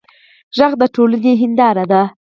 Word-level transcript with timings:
غږ 0.57 0.71
د 0.81 0.83
ټولنې 0.95 1.33
هنداره 1.41 1.85
ده 1.91 2.01